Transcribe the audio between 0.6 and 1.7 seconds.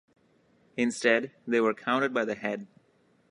Instead, they